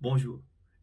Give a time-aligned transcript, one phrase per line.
[0.00, 0.40] Bonjour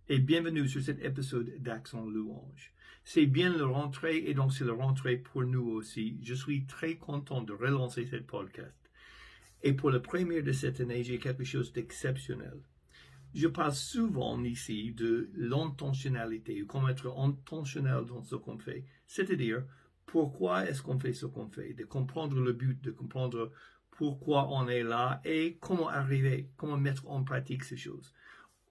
[0.09, 2.73] et bienvenue sur cet épisode d'Accent Louange.
[3.05, 6.19] C'est bien la rentrée et donc c'est la rentrée pour nous aussi.
[6.21, 8.75] Je suis très content de relancer cette podcast.
[9.63, 12.59] Et pour le premier de cette année, j'ai quelque chose d'exceptionnel.
[13.33, 18.83] Je parle souvent ici de l'intentionnalité, ou comment être intentionnel dans ce qu'on fait.
[19.07, 19.63] C'est-à-dire,
[20.07, 23.53] pourquoi est-ce qu'on fait ce qu'on fait, de comprendre le but, de comprendre
[23.91, 28.13] pourquoi on est là et comment arriver, comment mettre en pratique ces choses.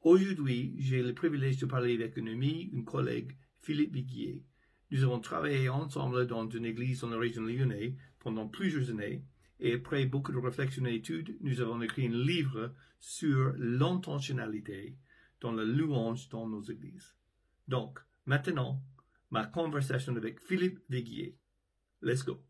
[0.04, 4.44] Aujourd'hui, j'ai le privilège de parler avec un ami, un collègue, Philippe Viguier.
[4.90, 9.24] Nous avons travaillé ensemble dans une église dans la région lyonnaise pendant plusieurs années
[9.60, 14.98] et après beaucoup de réflexions et d'études, nous avons écrit un livre sur l'intentionnalité
[15.40, 17.14] dans la louange dans nos églises.
[17.66, 18.82] Donc, maintenant,
[19.30, 21.38] ma conversation avec Philippe Viguier.
[22.02, 22.42] Let's go.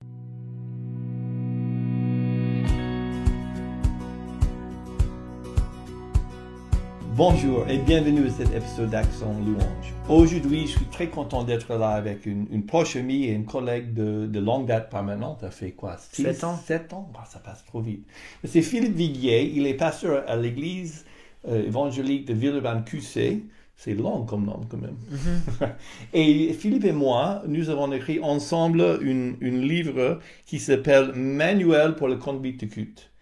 [7.16, 9.94] Bonjour et bienvenue à cet épisode d'Accent Louange.
[10.08, 14.40] Aujourd'hui, je suis très content d'être là avec une, proche amie et une collègue de,
[14.40, 15.42] longue date permanente.
[15.42, 17.08] Ça fait quoi 7 ans 7 ans?
[17.14, 18.04] Bah, Ça passe trop vite.
[18.42, 19.48] C'est Philippe Viguier.
[19.54, 21.04] Il est pasteur à l'église
[21.46, 23.44] euh, évangélique de Villeurbanne-QC.
[23.76, 24.96] C'est long comme nom quand même.
[25.08, 25.68] Mhm.
[26.14, 32.16] et Philippe et moi, nous avons écrit ensemble un livre qui s'appelle Manuel pour le
[32.16, 33.12] conduite de culte.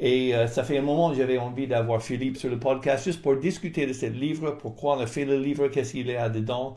[0.00, 3.22] Et euh, ça fait un moment que j'avais envie d'avoir Philippe sur le podcast juste
[3.22, 6.28] pour discuter de ce livre, pourquoi on a fait le livre, qu'est-ce qu'il y a
[6.28, 6.76] dedans.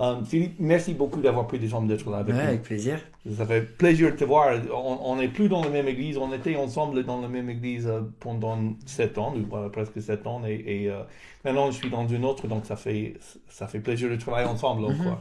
[0.00, 2.40] Um, Philippe, merci beaucoup d'avoir pris le temps d'être là avec nous.
[2.40, 3.00] Avec plaisir.
[3.36, 4.54] Ça fait plaisir de te voir.
[4.72, 6.18] On n'est plus dans la même église.
[6.18, 9.34] On était ensemble dans la même église euh, pendant sept ans,
[9.72, 10.40] presque sept ans.
[10.46, 11.02] Et, euh,
[11.44, 13.14] maintenant, je suis dans une autre, donc ça fait,
[13.48, 14.92] ça fait plaisir de travailler ensemble.
[14.92, 15.16] Mm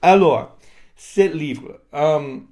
[0.00, 0.56] Alors,
[0.96, 1.80] ce livre.
[1.92, 2.46] Um,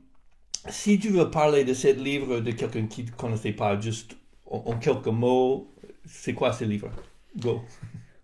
[0.68, 4.16] si tu veux parler de ce livre de quelqu'un qui ne connaissait pas, juste
[4.50, 5.72] en, quelques mots,
[6.04, 6.90] c'est quoi ce livre?
[7.38, 7.62] Go.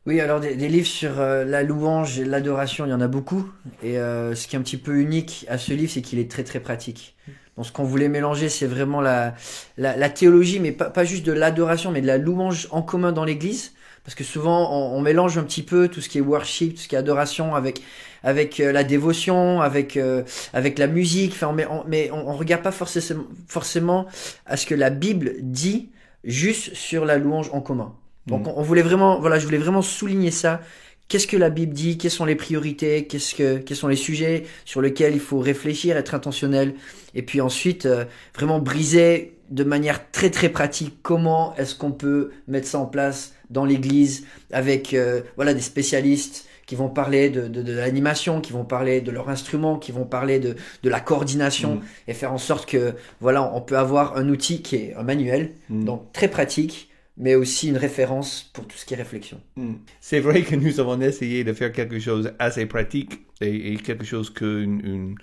[0.07, 3.49] Oui, alors des, livres sur euh, la louange et l'adoration, il y en a beaucoup.
[3.83, 6.31] Et euh, ce qui est un petit peu unique à ce livre, c'est qu'il est
[6.31, 7.17] très très pratique.
[7.57, 9.35] Donc ce qu'on voulait mélanger, c'est vraiment la,
[9.77, 13.25] la, théologie, mais pas, pas juste de l'adoration, mais de la louange en commun dans
[13.25, 13.75] l'Église.
[14.05, 16.89] Parce que souvent, on, mélange un petit peu tout ce qui est worship, tout ce
[16.89, 17.83] qui est adoration avec
[18.25, 21.33] avec euh, la dévotion, avec euh, avec la musique.
[21.33, 24.07] Enfin, mais on, mais on, regarde pas forcément forcément
[24.47, 25.91] à ce que la Bible dit
[26.25, 27.95] juste sur la louange en commun.
[28.27, 28.53] Donc, mm.
[28.57, 30.61] on, voulait vraiment, voilà, je voulais vraiment souligner ça.
[31.09, 31.99] Qu'est-ce que la Bible dit?
[31.99, 33.07] Quelles sont les priorités?
[33.07, 36.75] Qu'est-ce que quels sont les sujets sur lesquels il faut réfléchir, être intentionnel?
[37.15, 42.33] Et puis ensuite, euh, vraiment briser de manière très très pratique comment est-ce qu'on peut
[42.49, 44.97] mettre ça en place dans l'église avec
[45.37, 49.79] voilà des spécialistes qui vont parler de, de, l'animation, qui vont parler de leur instrument,
[49.79, 51.83] qui vont parler de, de la coordination mm.
[52.09, 55.53] et faire en sorte que voilà, on peut avoir un outil qui est un manuel,
[55.69, 55.85] mm.
[55.85, 59.41] donc très pratique, mais aussi une référence pour tout ce qui est réflexion.
[59.57, 59.75] Mm.
[60.01, 64.31] C'est vrai que nous avons essayé de faire quelque chose assez pratique et, quelque chose
[64.31, 65.17] qu'un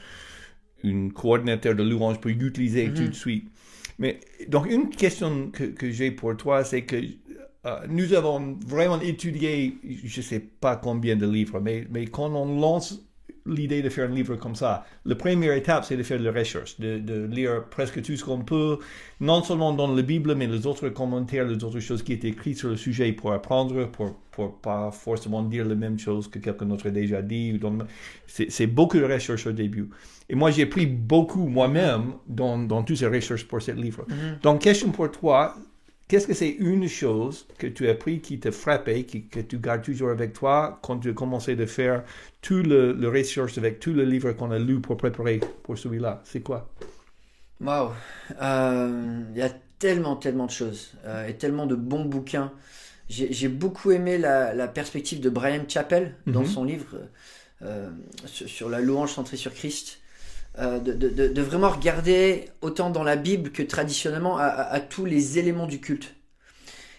[0.84, 2.94] une, coordinateur de louange peut utiliser mm-hmm.
[2.94, 3.50] tout de suite.
[4.00, 6.96] Mais donc une question que, j'ai pour toi, c'est que
[7.66, 12.60] euh, nous avons vraiment étudié, je ne sais pas combien de livres, mais, quand on
[12.60, 13.06] lance
[13.46, 16.80] l'idée de faire un livre comme ça, la première étape, c'est de faire la recherche,
[16.80, 18.80] de, de, lire presque tout ce qu'on peut,
[19.20, 22.58] non seulement dans la Bible, mais les autres commentaires, les autres choses qui étaient écrites
[22.58, 26.68] sur le sujet pour apprendre, pour, pour pas forcément dire la même chose que quelqu'un
[26.68, 27.60] d'autre a déjà dit.
[28.28, 29.90] C'est beaucoup de recherche au début.
[30.30, 34.06] Et moi, j'ai pris beaucoup moi-même dans, dans toutes ces recherches pour ce livre.
[34.08, 34.42] Mm-hmm.
[34.42, 35.56] Donc, question pour toi,
[36.10, 39.84] Qu'est-ce que c'est une chose que tu as appris qui t'a frappé, que tu gardes
[39.84, 42.04] toujours avec toi quand tu as commencé de faire
[42.42, 46.24] tout le, le research avec tout le livre qu'on a lu pour préparer pour celui-là?
[46.26, 46.68] C'est quoi?
[47.62, 47.92] Waouh
[48.42, 52.52] euh, Il y a tellement, tellement de choses euh, et tellement de bons bouquins.
[53.08, 56.48] J'ai beaucoup aimé la, perspective de Brian Chappell dans mhm.
[56.48, 56.98] son livre
[57.62, 57.90] euh,
[58.26, 60.00] sur la louange centrée sur Christ.
[60.60, 65.06] Euh, de, de, de, vraiment regarder autant dans la Bible que traditionnellement à, à, tous
[65.06, 66.16] les éléments du culte.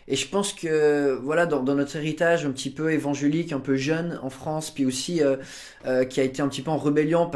[0.09, 3.77] Et je pense que voilà dans, dans, notre héritage un petit peu évangélique, un peu
[3.77, 5.37] jeune en France, puis aussi euh,
[5.85, 7.31] euh, qui a été un petit peu en rébellion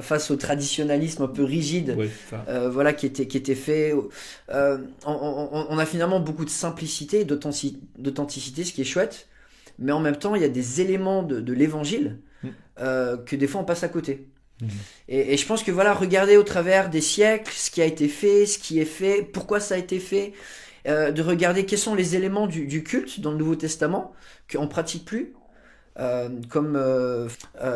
[0.00, 1.98] face au traditionnalisme un peu rigide,
[2.70, 3.92] voilà qui était qui était fait.
[3.92, 4.08] On,
[5.06, 9.28] on, on, a finalement beaucoup de simplicité, d'authenticité, ce qui est chouette.
[9.78, 12.48] Mais en même temps, il y a des éléments de, de l'évangile mm.
[13.26, 14.26] que des fois on passe à côté.
[14.60, 14.68] Mhm.
[15.08, 18.46] Et, je pense que voilà, regarder au travers des siècles ce qui a été fait,
[18.46, 20.32] ce qui est fait, pourquoi ça a été fait,
[20.88, 24.12] euh, de regarder quels sont les éléments du, culte dans le Nouveau Testament
[24.50, 25.34] qu'on pratique plus,
[25.98, 27.28] euh, comme euh,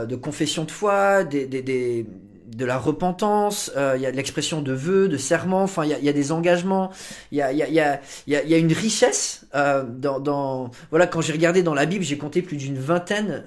[0.07, 5.17] de confession de foi, de la repentance, il y a de l'expression de vœux, de
[5.17, 6.91] serments, enfin il y a, des engagements,
[7.31, 10.71] il y a, une richesse dans.
[10.91, 13.45] Voilà, quand j'ai regardé dans la Bible, j'ai compté plus d'une vingtaine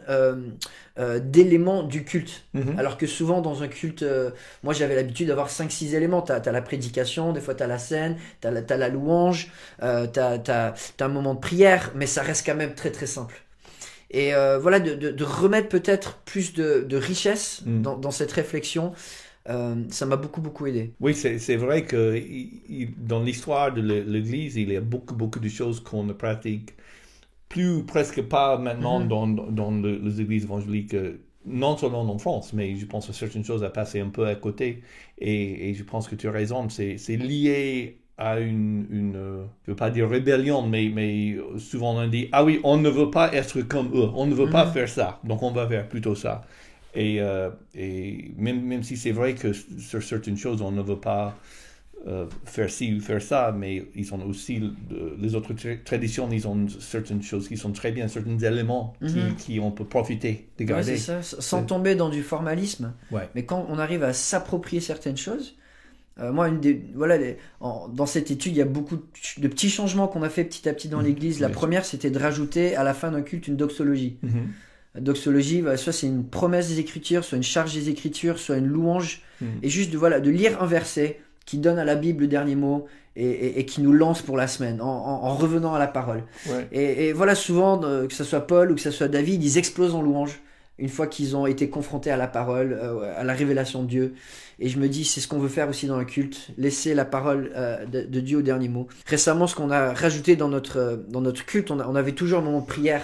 [0.99, 2.45] euh, d'éléments du culte.
[2.53, 2.75] Mhm.
[2.77, 4.31] Alors que souvent dans un culte, euh,
[4.63, 6.21] moi j'avais l'habitude d'avoir 5-6 éléments.
[6.21, 9.49] T'as as la prédication, des fois t'as la scène, t'as la, la louange,
[9.81, 10.73] euh, t'as as,
[11.03, 13.41] un moment de prière, mais ça reste quand même très très simple.
[14.11, 17.81] Et euh, voilà, de, de, de remettre peut-être plus de, de richesse Mm.
[17.81, 18.93] dans, dans cette réflexion,
[19.49, 20.93] euh, ça m'a beaucoup beaucoup aidé.
[20.99, 25.39] Oui, c'est vrai que il- il- dans l'histoire de l'Église, il y a beaucoup, beaucoup
[25.39, 26.73] de choses qu'on ne pratique
[27.53, 29.07] plus presque pas maintenant Mhm.
[29.07, 33.13] dans, dans le- les églises évangéliques, euh, non seulement en France, mais je pense que
[33.13, 34.81] certaines choses à passer un peu à côté.
[35.19, 39.71] Et, et je pense que tu as raison, c'est lié à une, une euh, je
[39.71, 43.33] veux pas dire rébellion, mais, mais souvent on dit, ah oui, on ne veut pas
[43.33, 44.71] être comme eux, on ne veut pas Mhm.
[44.71, 46.43] faire ça, donc on va faire plutôt ça.
[46.95, 50.99] Et, euh, et même, même si c'est vrai que sur certaines choses, on ne veut
[50.99, 51.39] pas
[52.05, 54.61] euh, faire ci ou faire ça, mais ils ont aussi,
[54.91, 58.93] euh, les autres tra- traditions, ils ont certaines choses qui sont très bien, certains éléments
[59.05, 59.35] qui, Mhm.
[59.37, 60.97] qui on peut profiter de garder.
[60.97, 62.93] ça, sans tomber dans du formalisme.
[63.11, 63.29] Ouais.
[63.35, 65.55] Mais quand on arrive à s'approprier certaines choses,
[66.19, 69.47] euh, moi, une des, voilà, les- en- dans cette étude, il y a beaucoup de,
[69.47, 71.05] petits changements qu'on a fait petit à petit dans Mhm.
[71.05, 71.39] l'Église.
[71.39, 74.17] La première, c'était de rajouter à la fin d'un culte une doxologie.
[74.95, 78.57] La doxologie, bah, soit c'est une promesse des Écritures, soit une charge des Écritures, soit
[78.57, 79.47] une louange, Mhm.
[79.63, 82.55] et juste de, voilà, de lire un verset qui donne à la Bible le dernier
[82.55, 82.85] mot
[83.15, 85.87] et, et- et qui nous lance pour la semaine en, en- en revenant à la
[85.87, 86.23] parole.
[86.47, 86.67] Ouais.
[86.71, 89.57] Et, et voilà, souvent, euh, que ce soit Paul ou que ce soit David, ils
[89.57, 90.39] explosent en louange
[90.79, 94.13] une fois qu'ils ont été confrontés à la parole, euh, à la révélation de Dieu.
[94.59, 97.05] Et je me dis, c'est ce qu'on veut faire aussi dans le culte, laisser la
[97.05, 98.87] parole euh, de, Dieu au dernier mot.
[99.05, 102.61] Récemment, ce qu'on a rajouté dans notre, dans notre culte, on avait toujours un moment
[102.61, 103.03] de prière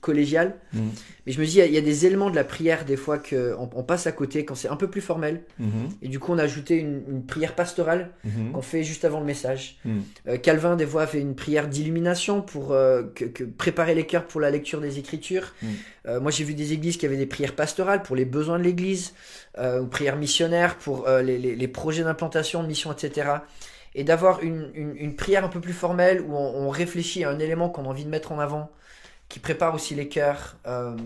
[0.00, 0.54] collégial.
[0.74, 0.90] Mhm.
[1.26, 2.84] Mais je me dis, il y a- il y, a des éléments de la prière,
[2.84, 5.42] des fois, qu'on on passe à côté quand c'est un peu plus formel.
[5.58, 5.88] Mhm.
[6.02, 8.52] Et du coup, on a ajouté une, une prière pastorale Mhm.
[8.52, 9.78] qu'on fait juste avant le message.
[9.84, 10.02] Mhm.
[10.28, 14.26] Euh, Calvin, des fois, fait une prière d'illumination pour euh, que, que préparer les cœurs
[14.26, 15.54] pour la lecture des Écritures.
[15.62, 15.68] Mhm.
[16.06, 18.64] Euh, moi, j'ai vu des églises qui avaient des prières pastorales pour les besoins de
[18.64, 19.14] l'Église,
[19.58, 23.28] ou prières missionnaires pour les, les- les projets d'implantation, de mission, etc.
[23.96, 27.30] Et d'avoir une, une- une prière un peu plus formelle où on, on réfléchit à
[27.30, 28.70] un élément qu'on a envie de mettre en avant,
[29.28, 30.56] qui prépare aussi les cœurs.
[30.66, 30.96] Euh,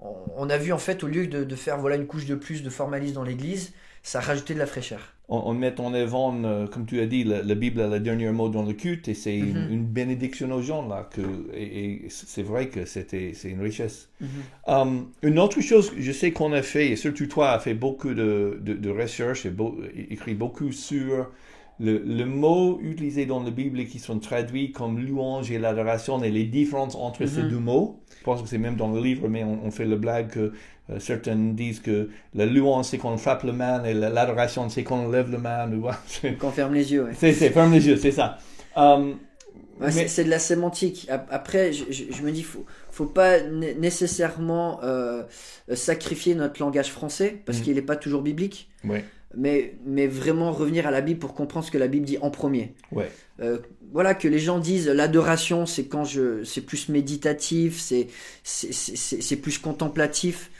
[0.00, 2.62] on, a vu en fait, au lieu de, de faire voilà une couche de plus
[2.62, 3.72] de formalisme dans l'Église,
[4.02, 5.00] ça a rajouté de la fraîcheur.
[5.28, 8.00] On, on met en avant, euh, comme tu as dit, la, la Bible a le
[8.00, 9.72] dernier mot dans le culte et c'est une, Mhm.
[9.72, 11.08] une bénédiction aux gens là.
[11.12, 11.20] Que,
[11.54, 14.08] et, et c'est vrai que c'était, c'est une richesse.
[14.66, 18.14] Um, une autre chose, je sais qu'on a fait, et surtout toi, a fait beaucoup
[18.14, 19.52] de, de, de recherches et
[20.10, 21.30] écrit beaucoup sur
[21.80, 26.22] le, le mot utilisé dans la Bible et qui sont traduits comme louange et l'adoration
[26.22, 27.48] et les différences entre ces Mhm.
[27.48, 27.98] deux mots.
[28.18, 30.52] Je pense que c'est même dans le livre, mais on, on fait le blague que
[30.90, 34.84] euh, certains disent que la louange c'est qu'on frappe le main et la- l'adoration c'est
[34.84, 35.38] qu'on lève le
[35.78, 37.04] ou- c'est, Qu'on ferme les yeux.
[37.04, 37.12] ouais.
[37.16, 38.38] c'est, ferme les yeux, c'est ça.
[38.76, 39.16] Um,
[39.80, 41.06] Ouais, mais- c'est- de la sémantique.
[41.08, 45.22] Ap- Après, je, je- je me dis, faut, faut pas né- nécessairement euh,
[45.72, 47.64] sacrifier notre langage français parce Mhm.
[47.64, 49.04] qu'il n'est pas toujours biblique, ouais,
[49.36, 52.30] mais, mais vraiment revenir à la Bible pour comprendre ce que la Bible dit en
[52.30, 52.74] premier.
[52.92, 53.10] ouais.
[53.40, 53.58] Euh,
[53.92, 58.06] voilà que les gens disent l'adoration, c'est quand je, c'est plus méditatif, c'est
[58.44, 60.50] c'est- c'est c'est- c'est plus contemplatif.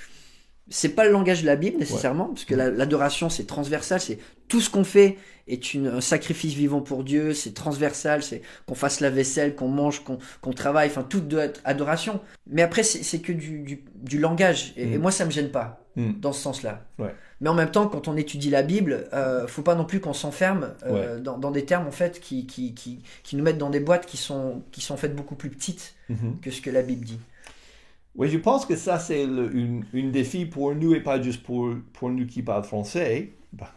[0.68, 4.18] C'est pas le langage de la Bible nécessairement, parce que la- l'adoration c'est transversal, c'est
[4.48, 5.16] tout ce qu'on fait
[5.48, 9.68] est une, un sacrifice vivant pour Dieu, c'est transversal, c'est qu'on fasse la vaisselle, qu'on
[9.68, 12.20] mange, qu'on qu'on travaille, enfin tout doit être adoration.
[12.46, 15.02] Mais après c'est c'est que du, du, du langage, et, et Mm.
[15.02, 16.12] moi ça me gêne pas Mm.
[16.20, 16.84] dans ce sens-là.
[16.98, 17.14] Ouais.
[17.40, 20.12] Mais en même temps, quand on étudie la Bible, euh, faut pas non plus qu'on
[20.12, 23.70] s'enferme euh, dans, dans des termes en fait qui, qui, qui, qui nous mettent dans
[23.70, 26.40] des boîtes qui sont, qui sont faites beaucoup plus petites Mhm.
[26.42, 27.20] que ce que la Bible dit.
[28.16, 31.72] Oui, je pense que ça, c'est une, une défi pour nous et pas juste pour,
[31.92, 33.30] pour nous qui parlent français.
[33.52, 33.72] Bah,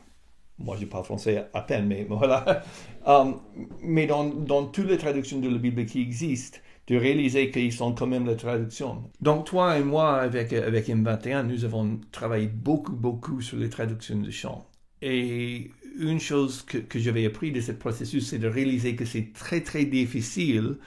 [0.57, 2.63] moi, je parle français à peine, mais voilà.
[3.05, 3.39] Um,
[3.81, 7.93] mais dans, dans toutes les traductions de la Bible qui existent, de réaliser qu'ils sont
[7.93, 9.03] quand même la traduction.
[9.21, 14.19] Donc, toi et moi, avec, avec M21, nous avons travaillé beaucoup, beaucoup sur les traductions
[14.19, 14.67] de chants.
[15.01, 19.31] Et une chose que, que j'avais appris de ce processus, c'est de réaliser que c'est
[19.33, 20.77] très, très difficile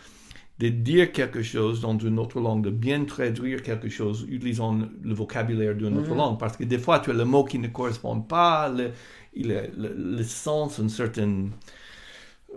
[0.58, 5.14] de dire quelque chose dans une autre langue, de bien traduire quelque chose utilisant le
[5.14, 6.16] vocabulaire d'une autre Mhm.
[6.16, 6.38] langue.
[6.38, 8.92] Parce que des fois, tu as le mot qui ne correspond pas, le,
[9.34, 11.50] il a- le, le sens, une certaine.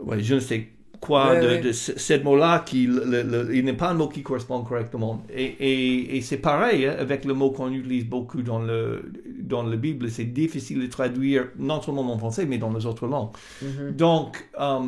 [0.02, 1.60] ouais, je ne sais quoi Ouais, de, ouais.
[1.62, 5.24] de ce, mot-là, qui, le- le- il n'est pas un mot qui correspond correctement.
[5.34, 9.64] Et, et, et c'est pareil hein, avec le mot qu'on utilise beaucoup dans, le, dans
[9.64, 10.10] la Bible.
[10.10, 13.32] C'est difficile de traduire, non seulement en français, mais dans les autres langues.
[13.62, 13.92] Mhm.
[13.96, 14.80] Donc, euh,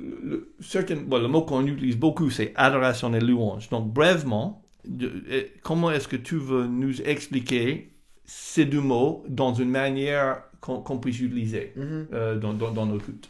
[0.00, 3.68] le, certain, bon, le mot qu'on utilise beaucoup, c'est adoration et louange.
[3.68, 7.90] Donc, brèvement, de- euh, comment est-ce que tu veux nous expliquer
[8.24, 12.06] ces deux mots dans une manière qu'on qu'on puisse utiliser Mhm.
[12.14, 13.28] euh, dans, dans, dans nos cultes?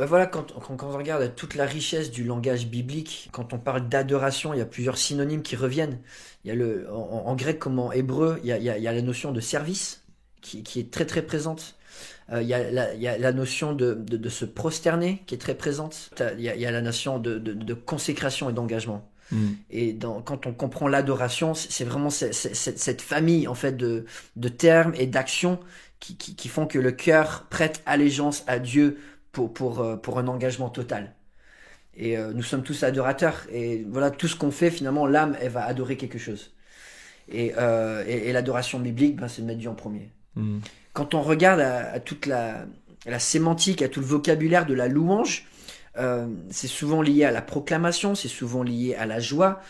[0.00, 3.58] Bah voilà, quand, quand, quand on regarde toute la richesse du langage biblique, quand on
[3.58, 5.98] parle d'adoration, il y a plusieurs synonymes qui reviennent.
[6.44, 8.70] Il y a le, en, en grec comme en hébreu, il y a, il y
[8.88, 10.02] a- la notion de service
[10.40, 11.76] qui, qui est très très présente.
[12.32, 15.22] Euh, il, y a la, il y a la notion de, de, de se prosterner
[15.26, 16.10] qui est très présente.
[16.38, 19.10] Il y a, il y a la notion de, de, consécration et d'engagement.
[19.70, 23.76] Et dans, quand on comprend l'adoration, c'est vraiment ce- ce- cette, cette famille en fait
[23.76, 24.04] de,
[24.36, 25.60] de termes et d'actions
[26.00, 28.98] qui, qui, qui font que le cœur prête allégeance à Dieu
[29.32, 31.14] pour, pour, euh, pour un engagement total.
[31.96, 33.46] Et euh, nous sommes tous adorateurs.
[33.52, 36.52] Et voilà, tout ce qu'on fait, finalement, l'âme, elle va adorer quelque chose.
[37.28, 40.10] Et, euh, et, et l'adoration biblique, ben, c'est de mettre Dieu en premier.
[40.36, 40.58] Mm.
[40.92, 42.66] Quand on regarde à, à toute la,
[43.06, 45.46] la sémantique, à tout le vocabulaire de la louange,
[45.98, 49.60] euh, c'est souvent lié à la proclamation, c'est souvent lié à la joie.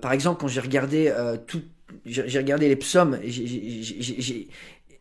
[0.00, 1.12] Par exemple, quand j'ai regardé
[1.46, 1.60] tout,
[2.04, 4.48] j'ai j'ai regardé les psaumes, et j'ai-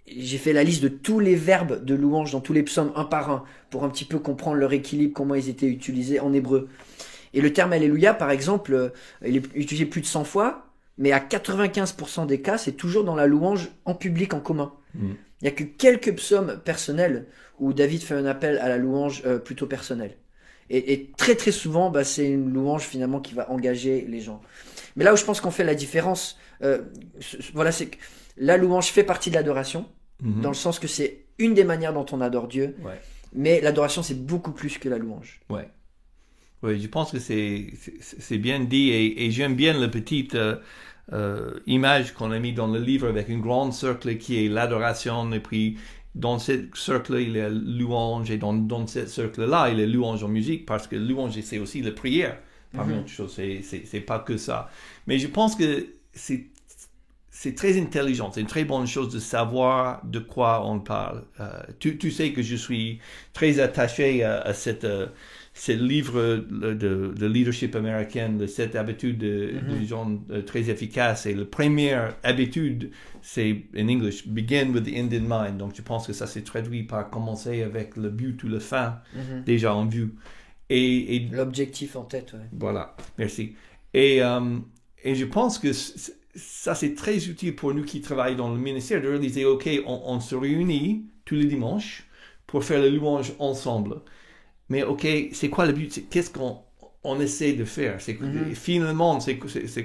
[0.08, 3.06] j'ai- fait la liste de tous les verbes de louange dans tous les psaumes un
[3.06, 6.70] par un pour un petit peu comprendre leur équilibre, comment ils étaient utilisés en hébreu.
[7.34, 8.90] Et le terme Alléluia, par exemple, euh,
[9.26, 13.16] il est utilisé plus de 100 fois, mais à 95% des cas, c'est toujours dans
[13.16, 14.74] la louange en public, en commun.
[14.94, 15.12] Mm.
[15.42, 17.28] Il n'y a que quelques psaumes personnels
[17.60, 20.16] où David fait un appel à la louange euh, plutôt personnelle.
[20.70, 24.42] Et, et très très souvent, bah, c'est une louange finalement qui va engager les gens.
[24.96, 26.80] Mais là où je pense qu'on fait la différence, euh,
[27.54, 27.98] voilà, c'est que
[28.38, 29.86] la louange fait partie de l'adoration,
[30.22, 30.42] Mhm.
[30.42, 33.00] dans le sens que c'est une des manières dont on adore Dieu, Ouais.
[33.34, 35.42] mais l'adoration c'est beaucoup plus que la louange.
[35.50, 35.68] Ouais.
[36.64, 40.56] Oui, je pense que c'est bien dit et, et j'aime bien la petite euh,
[41.14, 45.32] euh, image qu'on a mis dans le livre avec une grande cercle qui est l'adoration
[45.34, 45.78] et puis
[46.16, 49.86] dans ce cercle il y a louange et dans, dans ce cercle-là il y a
[49.86, 52.38] louange en musique parce que louange c'est aussi la prière
[52.74, 54.70] parmi autres choses, c'est- c'est c'est pas que ça.
[55.08, 56.46] Mais je pense que c'est
[57.38, 61.26] c'est très intelligent, c'est une très bonne chose de savoir de quoi on parle.
[61.42, 61.50] Euh,
[61.80, 63.00] tu, tu sais que je suis
[63.34, 65.08] très attaché à, à cette, euh,
[65.54, 69.80] ce livre de, de leadership américain, de cette habitude de, Mhm.
[69.82, 71.26] de gens euh, très efficaces.
[71.26, 75.58] Et la première habitude, c'est en English, begin with the end in mind.
[75.58, 79.00] Donc je pense que ça s'est traduit par commencer avec le but ou la fin
[79.46, 80.16] déjà en vue.
[80.70, 82.40] Et, et L'objectif en tête, ouais.
[82.54, 83.56] voilà, merci.
[83.94, 84.58] Et, euh,
[85.04, 85.72] et je pense que
[86.36, 90.02] ça, c'est très utile pour nous qui travaillons dans le ministère de réaliser, OK, on,
[90.06, 92.08] on se réunit tous les dimanches
[92.48, 94.02] pour faire la louange ensemble.
[94.70, 96.10] Mais OK, c'est quoi le but?
[96.10, 96.60] Qu'est-ce qu'on
[97.04, 98.02] on essaie de faire?
[98.02, 98.56] C'est, Mhm.
[98.56, 99.38] Finalement, c'est,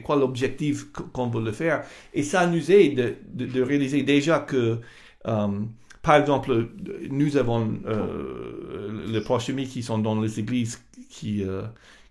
[0.02, 1.84] quoi l'objectif qu- qu'on veut le faire?
[2.14, 4.80] Et ça nous aide de, de, de réaliser déjà que,
[5.26, 5.48] euh,
[6.02, 6.68] par exemple,
[7.10, 11.62] nous avons euh, les proches amis qui sont dans les églises qui, euh,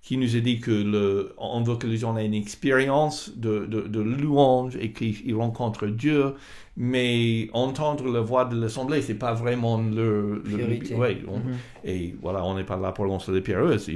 [0.09, 3.67] qui nous a dit que le, on veut que les gens aient une expérience de,
[3.73, 6.33] de, de louange et qu'ils rencontrent Dieu,
[6.75, 10.95] mais entendre la voix de l'assemblée, c'est pas vraiment le, le Priorité.
[10.95, 11.55] ouais, on- Mhm.
[11.83, 13.95] et voilà, on n'est pas là pour lancer les pierres aussi.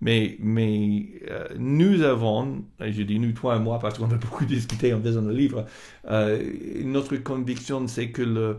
[0.00, 4.16] Mais, mais euh, nous avons, et je dis nous, toi et moi, parce qu'on a
[4.26, 5.64] beaucoup discuté en faisant le livre,
[6.10, 6.42] euh,
[6.84, 8.56] notre conviction, c'est que le,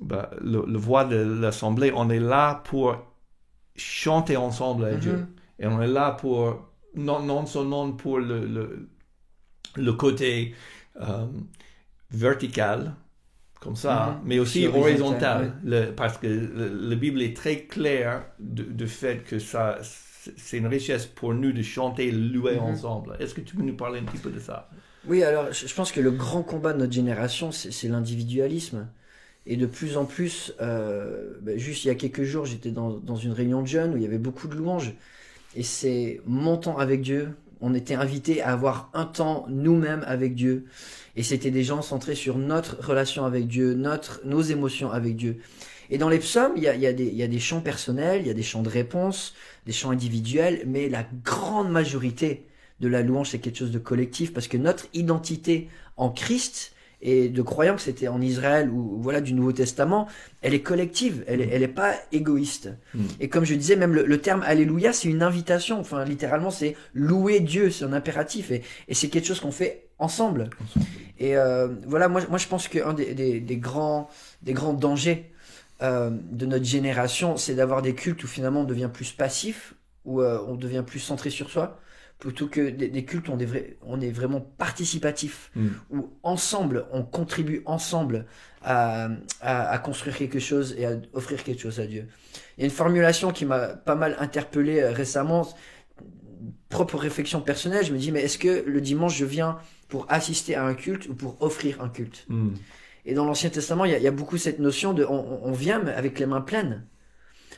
[0.00, 2.96] bah, le, le voix de l'Assemblée, on est là pour
[3.76, 5.26] chanter ensemble à Dieu.
[5.60, 8.88] Et on est là pour, non, non seulement pour le, le,
[9.76, 10.54] le côté
[11.00, 11.26] euh,
[12.10, 12.94] vertical,
[13.60, 14.22] comme ça, Mhm.
[14.24, 15.56] mais aussi horizontal.
[15.64, 20.66] Le- parce que la Bible est très claire de, de fait que ça, c'est une
[20.66, 22.58] richesse pour nous de chanter et louer Mhm.
[22.58, 23.16] ensemble.
[23.20, 24.70] Est-ce que tu peux nous parler un petit peu de ça?
[25.04, 28.88] Oui, alors je pense que le grand combat de notre génération, c'est l'individualisme.
[29.46, 32.90] Et de plus en plus, euh, bah, juste il y a quelques jours, j'étais dans,
[32.92, 34.94] dans une réunion de jeunes où il y avait beaucoup de louanges.
[35.54, 37.36] Et c'est mon temps avec Dieu.
[37.60, 40.66] On était invités à avoir un temps nous-mêmes avec Dieu.
[41.16, 45.38] Et c'était des gens centrés sur notre relation avec Dieu, notre, nos émotions avec Dieu.
[45.90, 48.28] Et dans les psaumes, il y a, y a y a des chants personnels, il
[48.28, 49.34] y a des chants de réponse,
[49.66, 52.46] des chants individuels, mais la grande majorité
[52.78, 57.28] de la louange, c'est quelque chose de collectif, parce que notre identité en Christ, et
[57.28, 60.06] de croyant que c'était en Israël ou voilà du Nouveau Testament,
[60.42, 62.70] elle est collective, elle est, elle est pas égoïste.
[62.94, 63.04] Mm.
[63.20, 65.80] Et comme je disais, même le, le terme Alléluia, c'est une invitation.
[65.80, 69.88] Enfin, littéralement, c'est louer Dieu, c'est un impératif, et, et c'est quelque chose qu'on fait
[69.98, 70.50] ensemble.
[71.18, 74.08] Et euh, voilà, moi, moi je pense qu'un des, des, des grands,
[74.42, 75.30] des grands dangers
[75.82, 80.22] euh, de notre génération, c'est d'avoir des cultes où finalement on devient plus passif, où
[80.22, 81.78] euh, on devient plus centré sur soi,
[82.20, 85.68] plutôt que des, des cultes on est, on est vraiment participatif, Mm.
[85.90, 88.26] où ensemble, on contribue ensemble
[88.62, 89.08] à,
[89.40, 92.06] à, à construire quelque chose et à offrir quelque chose à Dieu.
[92.56, 95.48] Il y a une formulation qui m'a pas mal interpellé euh, récemment.
[96.68, 99.58] propre réflexion personnelle, je me dis, mais est-ce que le dimanche, je viens
[99.88, 102.24] pour assister à un culte ou pour offrir un culte?
[102.28, 102.50] Mm.
[103.06, 105.40] Et dans l'Ancien Testament, il y, a, il y a beaucoup cette notion de, on,
[105.42, 106.86] on vient avec les mains pleines.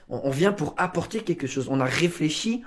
[0.08, 1.66] On, on vient pour apporter quelque chose.
[1.68, 2.62] On a réfléchi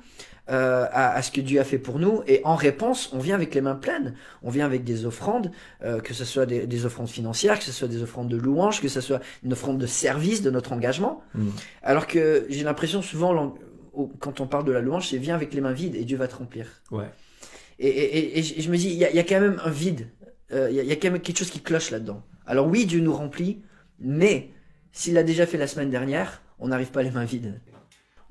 [0.50, 3.36] euh, à, à ce que Dieu a fait pour nous, et en réponse, on vient
[3.36, 4.14] avec les mains pleines.
[4.44, 5.52] On vient avec des offrandes,
[5.84, 8.82] euh, que ce soit des, des offrandes financières, que ce soit des offrandes de louange,
[8.82, 11.24] que ce soit une offrande de service de notre engagement.
[11.34, 11.50] Mm.
[11.84, 13.56] Alors que j'ai l'impression souvent,
[14.20, 16.28] quand on parle de la louange, c'est viens avec les mains vides et Dieu va
[16.28, 16.68] te remplir.
[16.92, 17.06] Ouais.
[17.80, 19.60] Et, et, et- et je me dis, il y a, il y a quand même
[19.66, 20.08] un vide.
[20.54, 22.22] Euh, Il y, y a quand même quelque chose qui cloche là-dedans.
[22.46, 23.62] Alors oui, Dieu nous remplit,
[24.00, 24.52] mais
[24.92, 27.60] s'il l'a déjà fait la semaine dernière, on n'arrive pas les mains vides.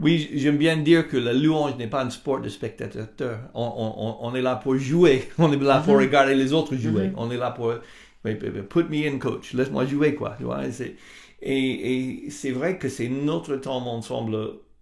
[0.00, 3.38] Oui, j'aime bien dire que la louange n'est pas un sport de spectateur.
[3.54, 5.28] On, on- on- on est là pour jouer.
[5.38, 6.00] On est là pour Mhm.
[6.00, 7.08] regarder les autres jouer.
[7.08, 7.14] Mhm.
[7.16, 7.74] On est là pour
[8.24, 9.52] put me in, coach.
[9.54, 10.34] Laisse-moi jouer, quoi.
[10.38, 10.96] Tu vois, et c'est-
[11.42, 14.36] et, et c'est vrai que c'est notre temps ensemble.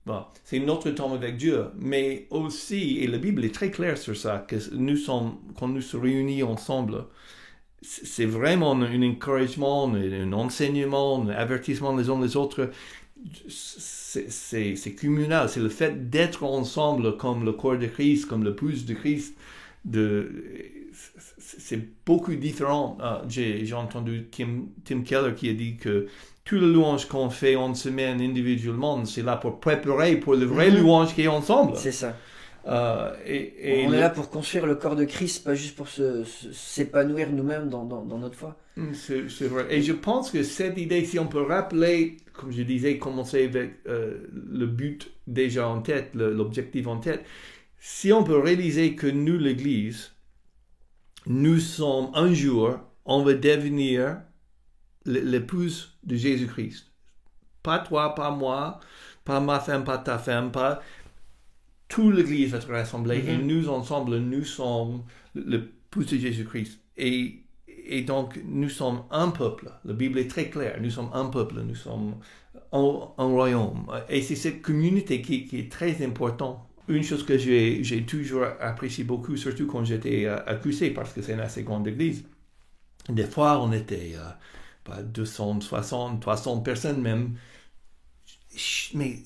[0.06, 4.16] bon, c'est notre temps avec Dieu, mais aussi, et la Bible est très claire sur
[4.16, 7.04] ça, que nous sommes, quand nous se réunissons ensemble,
[7.82, 12.70] c'est vraiment un, encouragement, un, un enseignement, un avertissement les uns les autres
[14.12, 18.44] c'est c'est- c'est communal, c'est le fait d'être ensemble comme le corps de Christ, comme
[18.44, 19.34] le pouce de Christ.
[19.84, 20.30] De,
[21.38, 22.96] c'est beaucoup différent.
[23.00, 26.06] Ah, J'ai entendu Kim, Tim Keller qui a dit que
[26.44, 30.70] tout le louange qu'on fait en semaine individuellement, c'est là pour préparer pour le vrai
[30.70, 30.78] Mhm.
[30.78, 31.72] louange qui est ensemble.
[31.76, 32.16] C'est ça.
[32.66, 35.76] Euh, et, et on le- est là pour construire le corps de Christ, pas juste
[35.76, 38.56] pour se- se- s'épanouir nous-mêmes dans, dans, dans notre foi.
[38.76, 39.66] Mm, C'est c'est vrai.
[39.74, 43.80] Et je pense que cette idée, si on peut rappeler, comme je disais, commencer avec
[43.86, 47.24] euh, le but déjà en tête, le- l'objectif en tête,
[47.80, 50.12] si on peut réaliser que nous, l'Église,
[51.26, 54.22] nous sommes un jour, on va devenir
[55.06, 56.92] l'épouse de Jésus-Christ.
[57.62, 58.80] Pas toi, pas moi,
[59.24, 60.82] pas ma femme, pas ta femme, pas...
[61.92, 63.46] Tout l'Église va se rassembler et Mhm.
[63.46, 65.02] nous ensemble, nous sommes
[65.34, 66.80] l'épouse de Jésus-Christ.
[66.96, 67.38] Et
[67.84, 69.70] et donc, nous sommes un peuple.
[69.84, 70.78] La Bible est très claire.
[70.80, 71.60] Nous sommes un peuple.
[71.62, 72.14] Nous sommes
[72.72, 72.78] un,
[73.18, 73.86] un royaume.
[74.08, 76.58] Et c'est cette communauté qui, qui est très importante.
[76.88, 81.34] Une chose que j'ai toujours apprécié beaucoup, surtout quand j'étais euh, QC, parce que c'est
[81.34, 82.24] une assez grande église.
[83.10, 84.22] Des fois, on était euh,
[84.84, 87.36] pas 260, 300 personnes même.
[88.94, 89.18] Mais,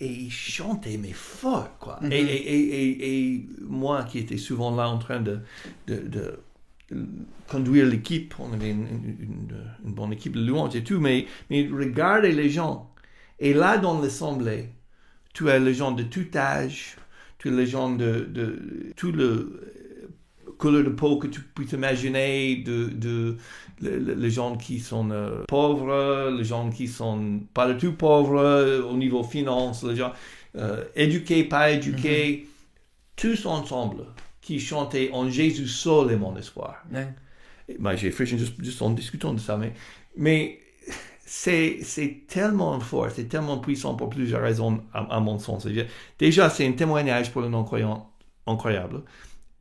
[0.00, 2.00] et ils chantaient, mais fort, quoi.
[2.02, 2.12] Mhm.
[2.12, 5.40] et, et, et, et, et moi, qui étais souvent là en train de,
[5.86, 6.40] de, de
[7.48, 8.34] conduire l'équipe.
[8.38, 12.90] On avait une, une- bonne équipe de louanges et tout, mais, mais regardez les gens.
[13.38, 14.70] Et là, dans l'assemblée,
[15.34, 16.96] tu as les gens de tout âge,
[17.38, 19.72] tu as les gens de, de tout le
[20.60, 23.36] couleur de peau que tu peux t'imaginer, de, de
[23.82, 27.92] le- le- les gens qui sont euh, pauvres, les gens qui sont pas du tout
[27.94, 30.12] pauvres euh, au niveau finance, les gens
[30.56, 32.46] euh, éduqués, pas éduqués,
[33.16, 34.04] tous ensemble
[34.40, 36.84] qui chantaient en Jésus seul est mon espoir.
[36.92, 37.08] Ouais.
[37.96, 39.72] J'ai fait juste, juste en discutant de ça, mais,
[40.16, 40.58] mais
[41.24, 41.78] c'est,
[42.26, 45.66] tellement fort, c'est tellement puissant pour plusieurs raisons, à, à mon sens.
[46.18, 48.10] Déjà, c'est un témoignage pour le non-croyant
[48.46, 49.02] incroyable,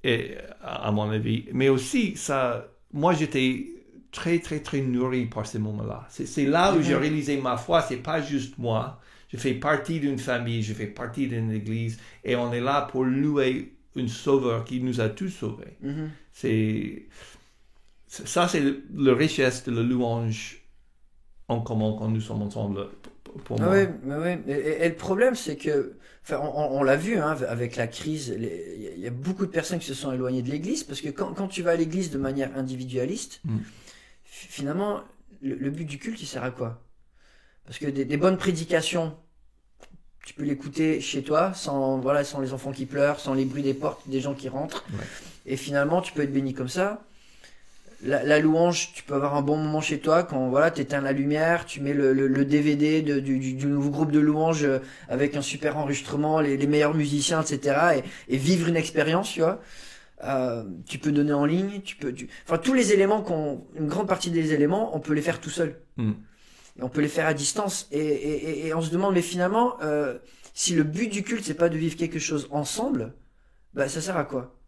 [0.03, 1.45] et, à, mon avis.
[1.53, 3.67] Mais aussi, ça, moi, j'étais
[4.11, 6.07] très, très, très nourri par ces moments-là.
[6.09, 7.01] C'est, là où j'ai Mhm.
[7.01, 8.99] réalisé ma foi, c'est pas juste moi.
[9.29, 13.03] Je fais partie d'une famille, je fais partie d'une église, et on est là pour
[13.05, 15.77] louer un sauveur qui nous a tous sauvés.
[15.81, 16.09] Mhm.
[16.31, 17.07] C'est
[18.07, 20.59] c'est- ça, c'est le- la richesse de la louange
[21.47, 22.87] en commun quand nous sommes ensemble.
[23.45, 23.73] Pour Ah moi.
[23.73, 24.43] ouais, mais ouais.
[24.47, 29.07] Et, le problème, c'est que, enfin, on, l'a vu hein, avec la crise, il y
[29.07, 31.61] a- beaucoup de personnes qui se sont éloignées de l'Église parce que quand, quand tu
[31.61, 33.57] vas à l'Église de manière individualiste, Mm.
[34.23, 35.01] fi- finalement,
[35.41, 36.81] le, le but du culte, il sert à quoi?
[37.65, 39.15] Parce que des, des bonnes prédications,
[40.25, 43.63] tu peux l'écouter chez toi, sans voilà, sans les enfants qui pleurent, sans les bruits
[43.63, 45.05] des portes, des gens qui rentrent, Ouais.
[45.45, 47.03] et finalement, tu peux être béni comme ça.
[48.01, 51.01] La, la louange, tu peux avoir un bon moment chez toi quand voilà, tu éteins
[51.01, 54.19] la lumière, tu mets le, le- le DVD de- du, du- du nouveau groupe de
[54.19, 57.97] louange euh, avec un super enregistrement, les, les meilleurs musiciens, etc.
[57.97, 59.59] Et, et vivre une expérience, tu vois.
[60.23, 62.29] Euh, tu peux donner en ligne, tu peux, tu...
[62.45, 65.49] enfin tous les éléments qu'on, une grande partie des éléments, on peut les faire tout
[65.49, 65.75] seul.
[65.97, 66.11] Mm.
[66.79, 67.87] Et on peut les faire à distance.
[67.91, 70.17] Et, et, et- et on se demande, mais finalement, euh,
[70.53, 73.13] si le but du culte c'est pas de vivre quelque chose ensemble,
[73.73, 74.58] bah ça sert à quoi?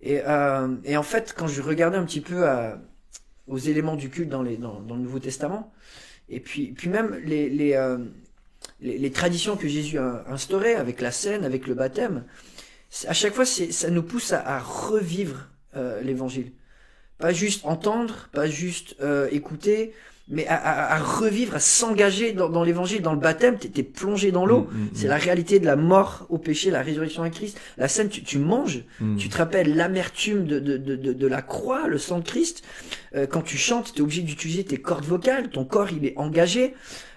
[0.00, 2.80] Et, euh, et en fait, quand je regardais un petit peu à-
[3.46, 5.72] aux éléments du culte dans, les, dans, dans le Nouveau Testament,
[6.28, 7.98] et puis, puis même les, les, euh,
[8.80, 12.24] les, les traditions que Jésus a instaurées avec la scène, avec le baptême,
[13.06, 16.52] à chaque fois, ça nous pousse à, à revivre euh, l'évangile.
[17.18, 19.94] Pas juste entendre, pas juste euh, écouter,
[20.30, 23.82] mais à, à- à revivre, à s'engager dans, dans l'évangile, dans le baptême, t'es t'es
[23.82, 24.68] plongé dans l'eau.
[24.70, 25.10] Mm, mm, C'est mm.
[25.10, 27.58] la réalité de la mort au péché, la résurrection à Christ.
[27.78, 28.84] La scène, tu, tu manges,
[29.18, 32.62] tu te rappelles l'amertume de, de, de, de, la croix, le sang de Christ.
[33.14, 36.16] Euh, quand tu chantes, tu es obligé d'utiliser tes cordes vocales, ton corps il est
[36.18, 36.74] engagé.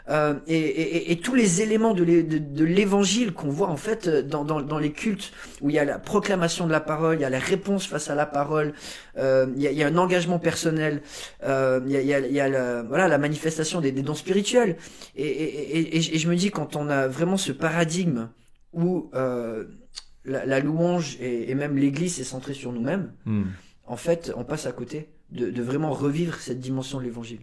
[0.09, 3.69] Euh, et, et, et- et tous les éléments de l'é- de- de l'évangile qu'on voit
[3.69, 6.71] en fait euh, dans, dans, dans les cultes, où il y a la proclamation de
[6.71, 8.73] la parole, il y a la réponse face à la parole,
[9.17, 11.03] euh, il, y a, il y a un engagement personnel,
[11.43, 13.91] euh, il y a, il y a, il y a le- voilà, la manifestation des,
[13.91, 14.77] des dons spirituels.
[15.15, 18.29] Et, je- me dis, quand on a vraiment ce paradigme
[18.73, 23.43] où la, la louange et, même l'Église est centrée sur nous-mêmes, Mm.
[23.85, 27.41] en fait, on passe à côté de, de vraiment revivre cette dimension de l'Évangile.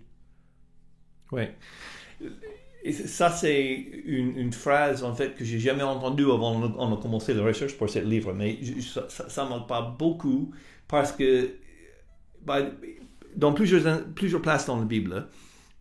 [1.32, 1.54] Ouais.
[3.06, 3.64] Ça, c'est
[4.06, 7.90] une, phrase, en fait, que j'ai jamais entendue avant on a commencé la recherche pour
[7.90, 10.52] ce livre, mais ça, ça me parle beaucoup
[10.86, 11.50] parce que
[12.44, 12.60] bah,
[13.36, 15.26] dans plusieurs, plusieurs places dans la Bible,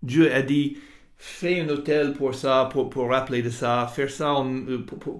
[0.03, 0.77] Dieu a dit
[1.17, 4.35] fais un hôtel pour ça, pour, rappeler de ça, faire ça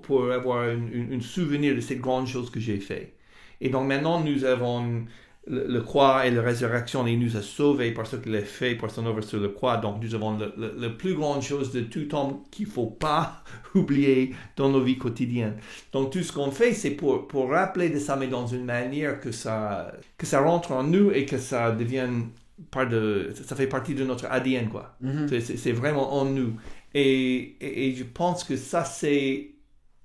[0.04, 3.14] pour, avoir un souvenir de ces grandes choses que j'ai fait.
[3.62, 5.06] Et donc maintenant, nous avons
[5.48, 8.76] le, le croix et la résurrection, il nous a sauvés par ce qu'il a fait,
[8.76, 9.78] par son œuvre sur le croix.
[9.78, 13.44] Donc nous avons la plus grande chose de tout temps qu'il ne faut pas
[13.76, 15.58] oublier dans nos vies quotidiennes.
[15.92, 19.20] Donc tout ce qu'on fait, c'est pour, pour rappeler de ça, mais dans une manière
[19.20, 22.28] que ça, que ça rentre en nous et que ça devienne
[22.72, 24.96] part de, ça fait partie de notre ADN, quoi.
[25.02, 25.28] Mhm.
[25.40, 26.56] C'est- vraiment en nous.
[26.94, 29.52] Et, et, et je pense que ça, c'est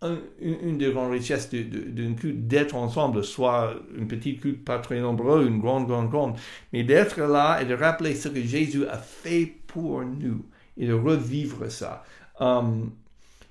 [0.03, 4.65] un- une, des grandes richesses de- de- d'un culte, d'être ensemble, soit une petite culte
[4.65, 6.37] pas très nombreux, une grande, grande, grande,
[6.73, 10.45] mais d'être là et de rappeler ce que Jésus a fait pour nous
[10.77, 12.03] et de revivre ça.
[12.41, 12.91] Um,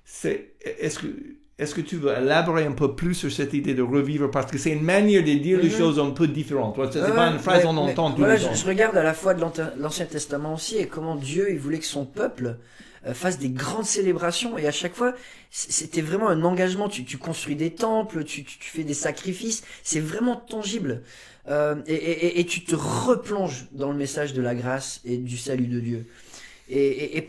[0.05, 1.07] c'est- Est-ce que,
[1.57, 4.29] est que tu veux élaborer un peu plus sur cette idée de revivre?
[4.31, 5.77] Parce que c'est une manière de dire les Mhm.
[5.77, 6.75] choses un peu différente.
[6.91, 8.53] C'est Ouais, pas une phrase qu'on entend voilà, les je, temps.
[8.55, 9.41] je regarde à la fois de
[9.77, 12.57] l'Ancien Testament aussi et comment Dieu il voulait que son peuple
[13.05, 15.13] euh, fasse des grandes célébrations et à chaque fois
[15.49, 16.87] c'était vraiment un engagement.
[16.89, 21.03] Tu, tu construis des temples, tu, tu, tu fais des sacrifices, c'est vraiment tangible
[21.47, 25.37] Euh, et, et, et- tu te replonges dans le message de la grâce et du
[25.37, 26.05] salut de Dieu.
[26.69, 27.27] Et, et, et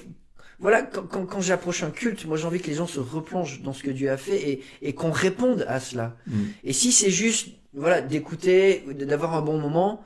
[0.59, 3.63] voilà, quand, quand, quand j'approche un culte, moi j'ai envie que les gens se replongent
[3.63, 6.17] dans ce que Dieu a fait et, et qu'on réponde à cela.
[6.27, 6.43] Mm.
[6.65, 10.05] Et si c'est juste, voilà, d'écouter, d'avoir un bon moment,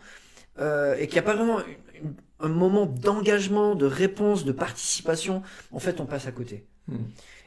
[0.59, 1.59] euh, et qu'il n'y a pas vraiment
[2.41, 6.65] un moment d'engagement, de réponse, de participation, en fait, on passe à côté.
[6.89, 6.97] Mm.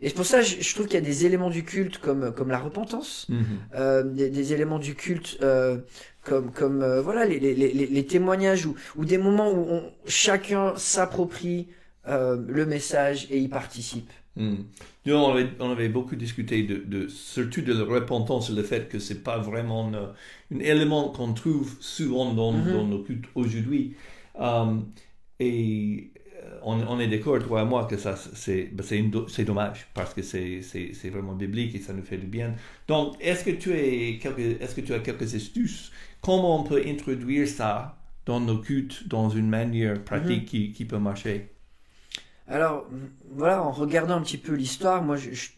[0.02, 2.34] Et c'est pour ça, je, je trouve qu'il y a des éléments du culte comme,
[2.34, 3.44] comme la repentance, Mhm.
[3.76, 5.78] euh, des, des éléments du culte euh,
[6.24, 9.84] comme, comme euh, voilà, les, les, les, les témoignages ou, ou des moments où on,
[10.08, 11.68] chacun s'approprie
[12.06, 14.10] le message et y participe.
[14.36, 14.56] Hmm.
[15.06, 18.64] Nous, on avait, on avait beaucoup discuté de, de- surtout de la repentance et le
[18.64, 22.72] fait que c'est pas vraiment un élément qu'on trouve souvent dans, Mhm.
[22.74, 23.96] dans nos cultes aujourd'hui.
[24.40, 24.94] Um,
[25.40, 28.84] et euh, on, on est d'accord, toi et moi, que ça, c'est, ben,
[29.30, 32.56] c'est, dommage parce que c'est, c'est, c'est vraiment biblique et ça nous fait du bien.
[32.88, 35.92] Donc, est-ce que tu, es quelques, est-ce que tu as quelques astuces?
[36.22, 41.00] Comment on peut introduire ça dans nos cultes dans une manière pratique qui, qui peut
[41.00, 41.50] marcher?
[42.48, 42.88] Alors,
[43.32, 45.50] voilà, en regardant un petit peu l'histoire, moi, je, je-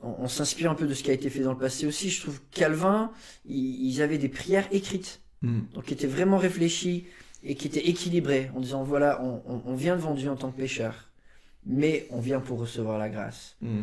[0.00, 2.10] on, s'inspire un peu de ce qui a été fait dans le passé aussi.
[2.10, 3.12] Je trouve que Calvin,
[3.46, 5.68] ils, ils avaient des prières écrites, Hmm.
[5.74, 7.06] donc qui étaient vraiment réfléchies
[7.44, 10.50] et qui étaient équilibrées, en disant voilà, on, on- on vient devant Dieu en tant
[10.50, 11.10] que pécheur,
[11.66, 13.56] mais on vient pour recevoir la grâce.
[13.60, 13.82] Hmm.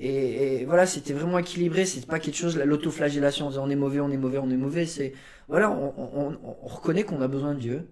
[0.00, 1.84] Et, et voilà, c'était vraiment équilibré.
[1.86, 4.50] C'est pas quelque chose, la l'autoflagellation, en disant on est mauvais, on est mauvais, on
[4.50, 4.86] est mauvais.
[4.86, 5.12] C'est
[5.48, 7.88] voilà, on, on- on- on reconnaît qu'on a besoin de Dieu,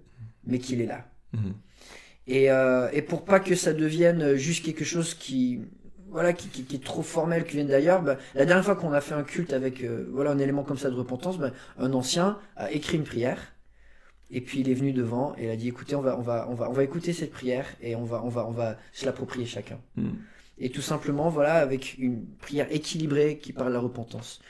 [0.47, 1.05] mais qu'il est là.
[1.33, 1.53] Hmm.
[2.29, 5.61] Et, euh, et pour pas que ça devienne juste quelque chose qui
[6.09, 8.93] voilà qui, qui, qui est trop formel qui vient d'ailleurs bah, la dernière fois qu'on
[8.93, 11.93] a fait un culte avec euh, voilà un élément comme ça de repentance bah, un
[11.93, 13.53] ancien a écrit une prière
[14.31, 16.47] et puis il est venu devant et il a dit écoutez on va on va
[16.51, 19.07] on va on va écouter cette prière et on va on va on va se
[19.07, 20.15] l'approprier chacun Hmm.
[20.59, 24.41] et tout simplement voilà avec une prière équilibrée qui parle de la repentance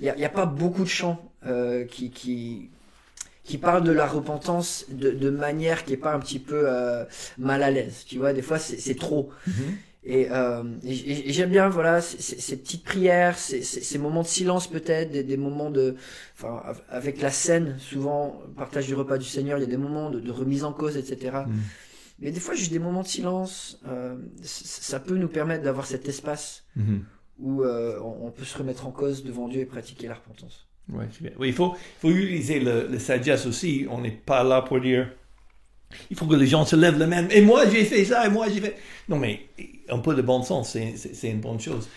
[0.00, 2.70] il y a, a pas beaucoup de chants euh, qui qui
[3.44, 7.04] qui parlent de la repentance de, de manière qui est pas un petit peu euh,
[7.38, 9.76] mal à l'aise tu vois des fois c'est c'est trop Mhm.
[10.02, 14.66] Et, euh, et, j'aime bien voilà ces, ces- ces petites prières, ces, moments de silence
[14.66, 15.94] peut-être, des, des moments de,
[16.36, 19.76] enfin av- avec la scène, souvent partage du repas du Seigneur, il y a des
[19.76, 21.44] moments de, de remise en cause, etc.
[21.46, 21.52] Mm.
[22.20, 26.08] Mais des fois juste des moments de silence, euh, ça peut nous permettre d'avoir cet
[26.08, 27.04] espace Mhm.
[27.38, 30.66] où euh, on, on peut se remettre en cause devant Dieu et pratiquer la repentance.
[30.92, 31.06] Ouais.
[31.38, 33.86] Oui, il faut, il faut utiliser le, le sagesse aussi.
[33.90, 35.10] On n'est pas là pour dire
[36.10, 37.28] il faut que les gens se lèvent la main.
[37.28, 38.76] Et moi, j'ai fait ça, et moi, j'ai fait.
[39.08, 39.40] Non, mais
[39.88, 41.88] un peu de bon sens, c'est, une bonne chose.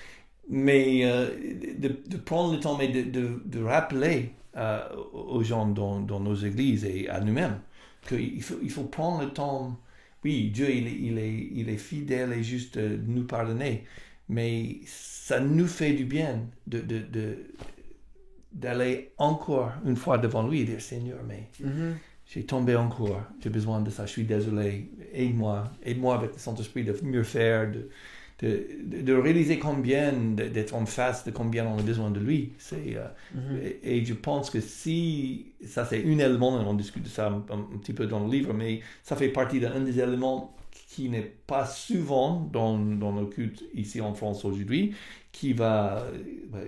[0.50, 1.30] Mais euh,
[1.78, 4.82] de, prendre le temps, mais de, de, de rappeler euh,
[5.14, 7.60] aux gens dans, dans nos églises et à nous-mêmes
[8.08, 9.80] qu'il faut, il faut prendre le temps
[10.24, 13.84] oui, Dieu, il, est- il est, il est fidèle et juste de nous pardonner.
[14.30, 16.82] Mais ça nous fait du bien de,
[18.54, 21.98] d'aller encore une fois devant lui et dire Seigneur, mais Mhm.
[22.26, 26.84] J'ai tombé encore, j'ai besoin de ça, je suis désolé, aide-moi, aide-moi avec le Saint-Esprit
[26.84, 27.90] de mieux faire, de,
[28.40, 32.54] de, de- de réaliser combien, d'être en face de combien on a besoin de lui.
[32.58, 33.58] C'est, euh, Mhm.
[33.84, 37.38] et, et je pense que si, ça c'est un élément, on discute de ça un,
[37.54, 40.56] un petit peu dans le livre, mais ça fait partie d'un des éléments
[40.90, 44.94] qui n'est pas souvent dans, dans nos cultes ici en France aujourd'hui,
[45.32, 46.04] qui va,
[46.56, 46.66] euh,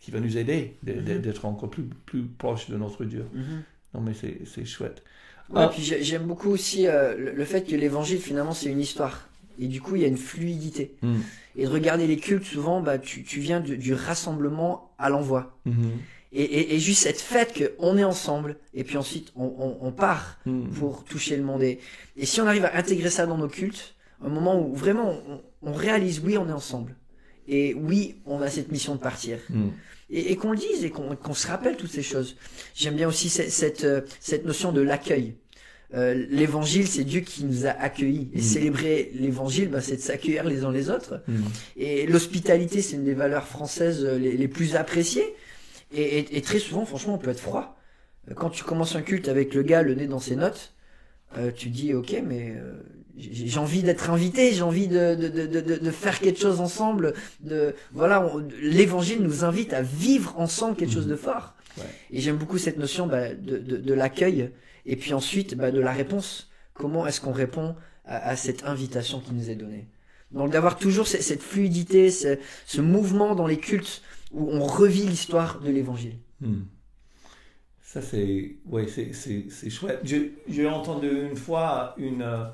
[0.00, 1.20] qui- va nous aider de- de- Mhm.
[1.20, 3.24] d'être encore plus, plus proche de notre Dieu.
[3.34, 3.62] Mhm.
[3.94, 5.02] Non mais c'est chouette.
[5.50, 5.68] Ouais, Ah.
[5.72, 9.28] puis j'ai- j'aime beaucoup aussi euh, le, fait que l'évangile finalement c'est une histoire.
[9.58, 10.94] Et du coup il y a une fluidité.
[11.02, 11.16] Mm.
[11.56, 15.58] Et de regarder les cultes souvent, bah, tu, tu viens du, du rassemblement à l'envoi.
[15.66, 15.90] Mhm.
[16.32, 19.90] Et, et, et juste cette fête qu'on est ensemble, et puis ensuite on, on, on
[19.92, 20.68] part Mm.
[20.68, 21.62] pour toucher le monde.
[21.64, 21.80] Et,
[22.16, 25.40] et si on arrive à intégrer ça dans nos cultes, un moment où vraiment on,
[25.62, 26.94] on réalise oui on est ensemble.
[27.48, 29.38] Et oui on a cette mission de partir.
[29.50, 29.68] Mm.
[30.10, 32.36] Et, et qu'on le dise et qu'on se rappelle toutes ces choses.
[32.74, 35.34] J'aime bien aussi cette, cette, euh, cette notion de l'accueil.
[35.94, 38.30] Euh, l'évangile, c'est Dieu qui nous a accueillis.
[38.34, 38.42] Et Mm.
[38.42, 41.22] célébrer l'évangile, bah, c'est de s'accueillir les uns les autres.
[41.28, 41.40] Mm.
[41.76, 45.34] Et l'hospitalité, c'est une des valeurs françaises euh, les, les plus appréciées.
[45.92, 47.76] Et, et- et très souvent, franchement, on peut être froid.
[48.30, 50.74] Euh, Quand tu commences un culte avec le gars, le nez dans ses notes,
[51.38, 52.72] euh, tu dis, ok, mais euh,
[53.16, 57.14] j'ai envie d'être invité, j'ai envie de, de, de, de, de faire quelque chose ensemble.
[57.40, 58.30] De, voilà,
[58.62, 61.54] l'évangile nous invite à vivre ensemble quelque chose de fort.
[61.78, 61.84] Ouais.
[62.10, 64.50] Et j'aime beaucoup cette notion bah, de, de, de l'accueil
[64.86, 66.50] et puis ensuite bah, de la réponse.
[66.74, 69.88] Comment est-ce qu'on répond à, à cette invitation qui nous est donnée?
[70.32, 75.06] Donc d'avoir toujours ce- cette fluidité, ce, ce mouvement dans les cultes où on revit
[75.06, 76.14] l'histoire de l'évangile.
[76.40, 76.62] Hmm.
[77.82, 80.00] Ça, c'est ouais, c'est- chouette.
[80.04, 82.44] J'ai entendu une fois une, euh,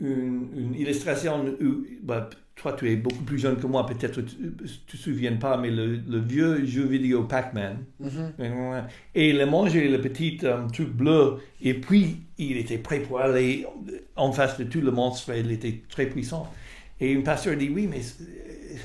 [0.00, 4.36] une, une illustration où, bah, toi, tu es beaucoup plus jeune que moi, peut-être tu
[4.42, 7.84] ne te souviens pas, mais le, le vieux jeu vidéo Pac-Man.
[9.14, 13.20] Et il a mangé le petit euh, truc bleu, et puis il était prêt pour
[13.20, 13.66] aller
[14.16, 16.50] en face de tout le monstre, il était très puissant.
[16.98, 18.00] Et un pasteur dit Oui, mais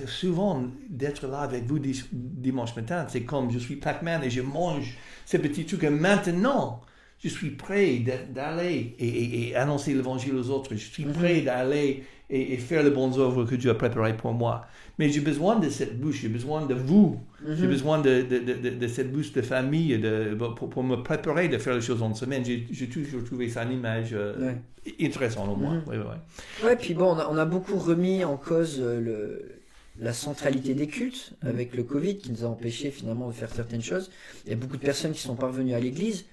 [0.06, 1.80] souvent d'être là avec vous
[2.12, 6.82] dimanche matin, c'est comme je suis Pac-Man et je mange ces petits trucs, et maintenant
[7.24, 11.42] je suis prêt d'a- d'aller et, et- et annoncer l'évangile aux autres, je suis prêt
[11.42, 14.66] d'aller et, et faire les bonnes œuvres que Dieu a préparées pour moi.
[14.98, 18.54] Mais j'ai besoin de cette bouche, j'ai besoin de vous, j'ai besoin de, de, de,
[18.54, 22.02] de- de cette bouche de famille de, pour, pour me préparer de faire les choses
[22.02, 22.44] en semaine.
[22.46, 25.06] J'ai toujours trouvé ça une image euh, Ouais.
[25.06, 25.76] intéressante au moins.
[25.76, 25.84] Mhm.
[25.88, 26.66] Ouais, ouais, ouais.
[26.66, 29.52] Ouais, puis bon, on a, on a beaucoup remis en cause euh, le,
[30.00, 33.84] la centralité des cultes avec le Covid qui nous a empêché finalement de faire certaines
[33.84, 34.10] choses.
[34.46, 36.26] Il y a beaucoup de personnes qui sont parvenues à l'église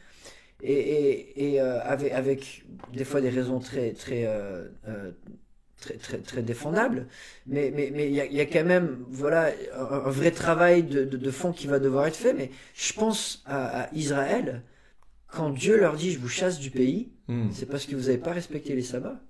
[0.63, 5.13] et, et, et, euh, avec, avec des fois des raisons très très euh, euh,
[5.81, 7.07] très, très, très défendables,
[7.47, 10.83] mais mais mais il y a, il y a quand même voilà un, vrai travail
[10.83, 12.35] de, de, de fond qui va devoir être fait.
[12.35, 14.63] Mais je pense à, à Israël
[15.29, 17.51] quand Dieu leur dit je vous chasse du pays, Hmm.
[17.53, 19.21] c'est parce que vous n'avez pas respecté les sabbats.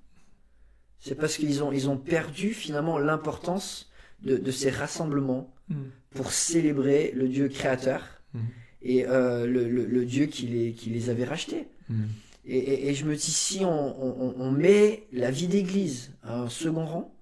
[1.00, 3.90] C'est parce qu'ils ont, ils ont perdu finalement l'importance
[4.22, 5.88] de, de ces rassemblements Hmm.
[6.10, 8.42] pour célébrer le Dieu créateur Mhm.
[8.82, 11.66] Et euh, le, le- le Dieu qui les, qui les avait rachetés.
[11.88, 12.04] Hmm.
[12.44, 16.40] Et, et- et je me dis, si on, on- on met la vie d'église à
[16.40, 17.14] un second rang,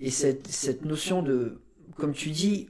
[0.00, 1.60] et cette, cette notion de,
[1.96, 2.68] comme tu dis,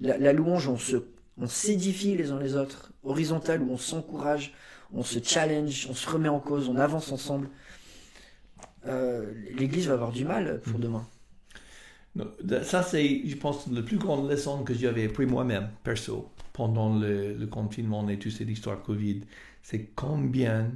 [0.00, 0.96] la, la louange, on se,
[1.38, 4.52] on s'édifie les uns les autres, horizontale où on s'encourage,
[4.92, 7.48] on se challenge, on se remet en cause, on avance ensemble.
[8.86, 11.06] Euh, l'église va avoir du mal pour demain.
[12.62, 17.34] Ça, c'est, je pense, la plus grande leçon que j'avais appris moi-même, perso, pendant le,
[17.34, 19.20] le confinement et toute cette histoire Covid.
[19.62, 20.70] C'est combien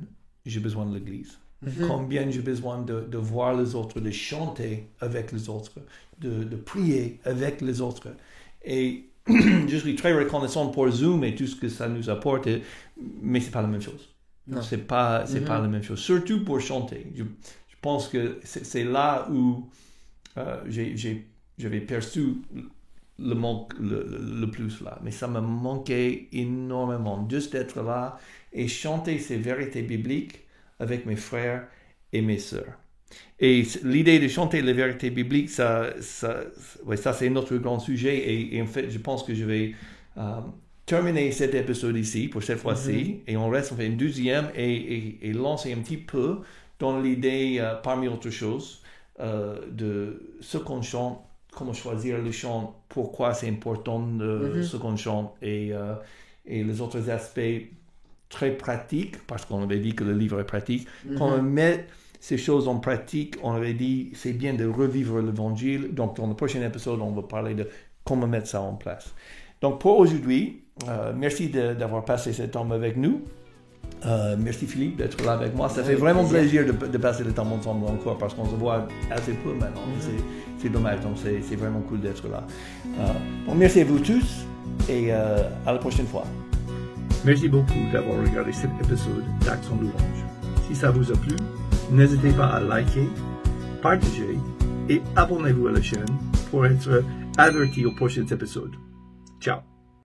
[0.45, 1.39] j'ai besoin de l'Église.
[1.63, 1.87] Mhm.
[1.87, 5.75] Combien j'ai besoin de, de voir les autres, de chanter avec les autres,
[6.19, 8.09] de, de prier avec les autres.
[8.65, 12.49] Et je suis très reconnaissant pour Zoom et tout ce que ça nous apporte,
[13.23, 14.09] mais c'est pas la même chose.
[14.47, 14.63] Non.
[14.63, 15.47] C'est pas, c'est Mhm.
[15.47, 16.01] pas la même chose.
[16.01, 17.07] Surtout pour chanter.
[17.15, 19.69] Je, je pense que c'est là où
[20.39, 20.97] euh, j'ai-
[21.61, 22.37] j'avais perçu
[23.19, 24.99] le manque le, plus là.
[25.03, 27.27] Mais ça me manquait énormément.
[27.31, 28.19] Juste d'être là
[28.53, 30.41] et chanter ces vérités bibliques
[30.79, 31.67] avec mes frères
[32.13, 32.79] et mes sœurs.
[33.39, 36.41] Et l'idée de chanter les vérités bibliques, ça, ça,
[36.85, 38.17] ouais, ça c'est notre grand sujet.
[38.17, 39.75] Et, et en fait, je pense que je vais
[40.17, 40.41] euh,
[40.87, 43.21] terminer cet épisode ici pour cette fois-ci.
[43.27, 46.41] Et on reste, on fait une deuxième et, et, et lancer un petit peu
[46.79, 48.83] dans l'idée, euh, parmi autres choses,
[49.21, 51.23] euh, de ce qu'on chante,
[51.55, 54.63] comment choisir le chant, pourquoi c'est important de Mhm.
[54.63, 55.95] ce qu'on chante et, euh,
[56.47, 57.41] et les autres aspects
[58.29, 61.17] très pratiques, parce qu'on avait dit que le livre est pratique, Mhm.
[61.19, 61.87] qu'on met
[62.21, 63.37] ces choses en pratique.
[63.43, 65.95] On avait dit, c'est bien de revivre l'évangile.
[65.95, 67.67] Donc, dans le prochain épisode, on va parler de
[68.05, 69.15] comment mettre ça en place.
[69.63, 73.23] Donc, pour aujourd'hui, euh, merci d'avoir passé ce temps avec nous.
[74.07, 75.69] Euh, merci Philippe d'être là avec moi.
[75.69, 79.33] Ça fait vraiment plaisir, de, passer le temps ensemble encore parce qu'on se voit assez
[79.33, 79.81] peu maintenant.
[79.81, 80.23] Mm-hmm.
[80.59, 82.45] C'est dommage, donc c'est vraiment cool d'être là.
[82.87, 83.13] Euh,
[83.47, 84.47] donc merci à vous tous
[84.89, 86.25] et à la prochaine fois.
[87.25, 90.25] Merci beaucoup d'avoir regardé cet épisode d'Action Louange.
[90.67, 91.37] Si ça vous a plu,
[91.91, 93.09] n'hésitez pas à liker,
[93.83, 94.39] partager
[94.89, 96.07] et abonnez-vous à la chaîne
[96.51, 97.03] pour être
[97.39, 98.75] averti aux prochains épisodes.
[99.41, 99.70] Ciao